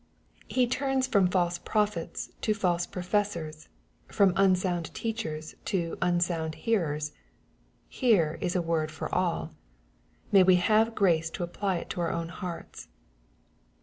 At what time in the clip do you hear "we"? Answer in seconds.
10.41-10.55